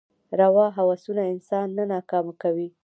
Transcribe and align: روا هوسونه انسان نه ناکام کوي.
روا 0.39 0.65
هوسونه 0.77 1.23
انسان 1.33 1.67
نه 1.77 1.83
ناکام 1.91 2.27
کوي. 2.41 2.67